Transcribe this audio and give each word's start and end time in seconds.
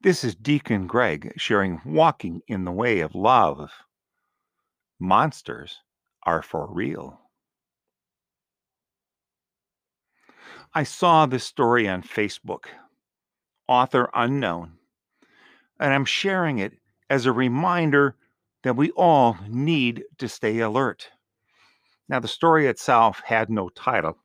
This 0.00 0.22
is 0.22 0.36
Deacon 0.36 0.86
Greg 0.86 1.32
sharing 1.36 1.80
Walking 1.84 2.40
in 2.46 2.64
the 2.64 2.70
Way 2.70 3.00
of 3.00 3.16
Love. 3.16 3.72
Monsters 5.00 5.80
are 6.22 6.40
for 6.40 6.72
real. 6.72 7.20
I 10.72 10.84
saw 10.84 11.26
this 11.26 11.42
story 11.42 11.88
on 11.88 12.02
Facebook, 12.02 12.66
author 13.66 14.08
unknown, 14.14 14.78
and 15.80 15.92
I'm 15.92 16.04
sharing 16.04 16.60
it 16.60 16.74
as 17.10 17.26
a 17.26 17.32
reminder 17.32 18.14
that 18.62 18.76
we 18.76 18.92
all 18.92 19.36
need 19.48 20.04
to 20.18 20.28
stay 20.28 20.60
alert. 20.60 21.08
Now, 22.08 22.20
the 22.20 22.28
story 22.28 22.68
itself 22.68 23.20
had 23.24 23.50
no 23.50 23.68
title. 23.68 24.16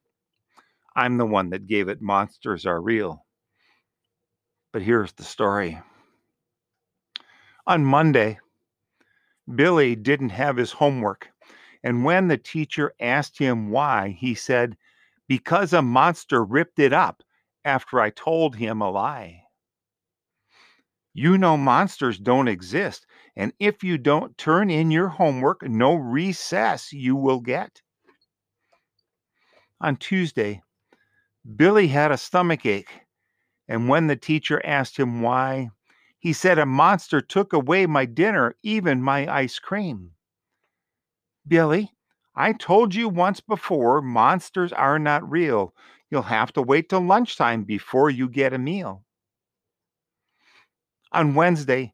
I'm 0.96 1.18
the 1.18 1.26
one 1.26 1.50
that 1.50 1.66
gave 1.66 1.90
it 1.90 2.00
Monsters 2.00 2.68
Are 2.68 2.80
Real. 2.80 3.23
But 4.74 4.82
here's 4.82 5.14
the 5.14 5.24
story. 5.24 5.80
On 7.68 7.86
Monday, 7.86 8.40
Billy 9.54 9.96
didn't 9.96 10.30
have 10.30 10.58
his 10.58 10.72
homework, 10.72 11.30
and 11.84 12.04
when 12.04 12.28
the 12.28 12.40
teacher 12.40 12.92
asked 13.00 13.38
him 13.38 13.70
why, 13.70 14.10
he 14.20 14.34
said, 14.34 14.76
Because 15.28 15.74
a 15.74 15.84
monster 15.84 16.44
ripped 16.44 16.80
it 16.80 16.92
up 16.92 17.22
after 17.64 18.02
I 18.02 18.10
told 18.10 18.56
him 18.56 18.82
a 18.82 18.90
lie. 18.90 19.44
You 21.14 21.38
know 21.38 21.56
monsters 21.56 22.18
don't 22.18 22.48
exist, 22.48 23.06
and 23.36 23.54
if 23.60 23.84
you 23.84 24.00
don't 24.00 24.36
turn 24.40 24.72
in 24.72 24.90
your 24.90 25.08
homework, 25.08 25.62
no 25.62 25.94
recess 25.94 26.92
you 26.92 27.16
will 27.16 27.42
get. 27.42 27.84
On 29.80 29.96
Tuesday, 29.96 30.64
Billy 31.56 31.88
had 31.88 32.12
a 32.12 32.18
stomach 32.18 32.66
ache 32.66 33.03
and 33.68 33.88
when 33.88 34.08
the 34.08 34.16
teacher 34.16 34.62
asked 34.66 34.98
him 34.98 35.22
why, 35.22 35.70
he 36.20 36.34
said, 36.34 36.58
A 36.58 36.66
monster 36.66 37.22
took 37.22 37.54
away 37.54 37.86
my 37.86 38.06
dinner, 38.06 38.56
even 38.64 39.02
my 39.02 39.28
ice 39.34 39.60
cream. 39.60 40.12
Billy, 41.48 41.92
I 42.36 42.54
told 42.54 42.96
you 42.96 43.10
once 43.10 43.42
before 43.42 44.02
monsters 44.02 44.74
are 44.74 44.98
not 44.98 45.30
real. 45.30 45.76
You'll 46.10 46.24
have 46.24 46.54
to 46.54 46.62
wait 46.62 46.90
till 46.90 47.02
lunchtime 47.02 47.64
before 47.64 48.10
you 48.10 48.30
get 48.30 48.54
a 48.54 48.58
meal. 48.58 49.04
On 51.12 51.36
Wednesday, 51.36 51.94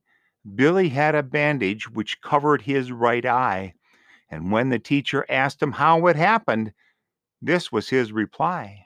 Billy 0.55 0.89
had 0.89 1.15
a 1.15 1.23
bandage 1.23 1.89
which 1.89 2.21
covered 2.21 2.61
his 2.61 2.91
right 2.91 3.25
eye, 3.25 3.73
and 4.29 4.51
when 4.51 4.69
the 4.69 4.79
teacher 4.79 5.25
asked 5.27 5.61
him 5.61 5.73
how 5.73 6.07
it 6.07 6.15
happened, 6.15 6.73
this 7.41 7.71
was 7.71 7.89
his 7.89 8.11
reply. 8.11 8.85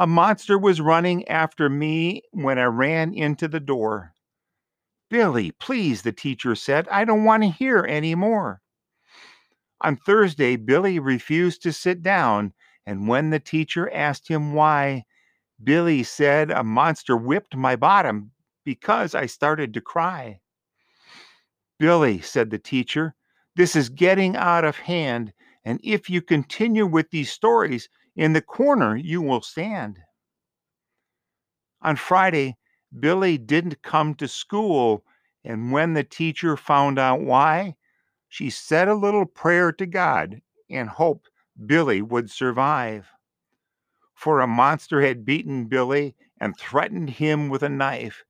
A 0.00 0.06
monster 0.06 0.56
was 0.56 0.80
running 0.80 1.26
after 1.26 1.68
me 1.68 2.22
when 2.30 2.56
I 2.56 2.66
ran 2.66 3.12
into 3.12 3.48
the 3.48 3.58
door. 3.58 4.14
Billy, 5.10 5.50
please, 5.50 6.02
the 6.02 6.12
teacher 6.12 6.54
said, 6.54 6.86
I 6.88 7.04
don't 7.04 7.24
want 7.24 7.42
to 7.42 7.48
hear 7.48 7.84
any 7.84 8.14
more. 8.14 8.60
On 9.80 9.96
Thursday, 9.96 10.54
Billy 10.54 11.00
refused 11.00 11.62
to 11.62 11.72
sit 11.72 12.00
down, 12.02 12.52
and 12.86 13.08
when 13.08 13.30
the 13.30 13.40
teacher 13.40 13.90
asked 13.92 14.28
him 14.28 14.52
why, 14.52 15.04
Billy 15.62 16.04
said 16.04 16.52
a 16.52 16.62
monster 16.62 17.16
whipped 17.16 17.56
my 17.56 17.74
bottom 17.74 18.30
because 18.64 19.16
I 19.16 19.26
started 19.26 19.74
to 19.74 19.80
cry. 19.80 20.40
Billy, 21.78 22.20
said 22.20 22.50
the 22.50 22.58
teacher, 22.58 23.16
this 23.56 23.74
is 23.74 23.88
getting 23.88 24.36
out 24.36 24.64
of 24.64 24.76
hand, 24.76 25.32
and 25.68 25.78
if 25.82 26.08
you 26.08 26.22
continue 26.22 26.86
with 26.86 27.10
these 27.10 27.30
stories, 27.30 27.90
in 28.16 28.32
the 28.32 28.40
corner 28.40 28.96
you 28.96 29.20
will 29.20 29.42
stand. 29.42 29.98
On 31.82 31.94
Friday, 31.94 32.56
Billy 32.98 33.36
didn't 33.36 33.82
come 33.82 34.14
to 34.14 34.26
school, 34.28 35.04
and 35.44 35.70
when 35.70 35.92
the 35.92 36.02
teacher 36.02 36.56
found 36.56 36.98
out 36.98 37.20
why, 37.20 37.76
she 38.30 38.48
said 38.48 38.88
a 38.88 38.94
little 38.94 39.26
prayer 39.26 39.70
to 39.72 39.84
God 39.84 40.40
and 40.70 40.88
hoped 40.88 41.28
Billy 41.66 42.00
would 42.00 42.30
survive. 42.30 43.06
For 44.14 44.40
a 44.40 44.46
monster 44.46 45.02
had 45.02 45.26
beaten 45.26 45.66
Billy 45.66 46.16
and 46.40 46.58
threatened 46.58 47.10
him 47.10 47.50
with 47.50 47.62
a 47.62 47.68
knife. 47.68 48.24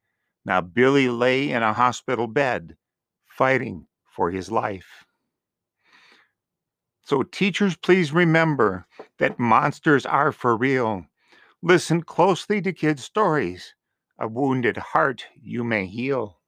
Now 0.44 0.60
Billy 0.60 1.08
lay 1.08 1.52
in 1.52 1.62
a 1.62 1.72
hospital 1.72 2.26
bed, 2.26 2.76
fighting 3.28 3.86
for 4.10 4.32
his 4.32 4.50
life. 4.50 5.04
So, 7.08 7.22
teachers, 7.22 7.74
please 7.74 8.12
remember 8.12 8.84
that 9.16 9.38
monsters 9.38 10.04
are 10.04 10.30
for 10.30 10.54
real. 10.54 11.06
Listen 11.62 12.02
closely 12.02 12.60
to 12.60 12.70
kids' 12.70 13.02
stories. 13.02 13.74
A 14.19 14.28
wounded 14.28 14.76
heart 14.76 15.24
you 15.42 15.64
may 15.64 15.86
heal. 15.86 16.38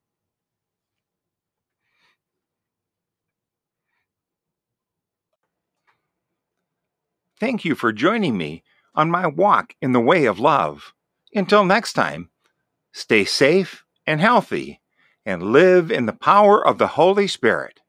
Thank 7.39 7.65
you 7.65 7.75
for 7.75 7.91
joining 7.91 8.37
me 8.37 8.63
on 8.95 9.11
my 9.11 9.27
walk 9.29 9.75
in 9.81 9.93
the 9.93 9.99
way 9.99 10.27
of 10.27 10.39
love. 10.39 10.93
Until 11.35 11.65
next 11.65 11.95
time, 11.95 12.29
stay 12.93 13.25
safe 13.25 13.83
and 14.07 14.21
healthy 14.21 14.83
and 15.25 15.43
live 15.43 15.91
in 15.91 16.05
the 16.05 16.13
power 16.13 16.63
of 16.63 16.77
the 16.77 16.89
Holy 16.89 17.29
Spirit. 17.29 17.80